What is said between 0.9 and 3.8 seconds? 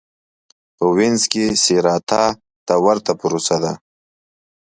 وینز کې سېراتا ته ورته پروسه وه.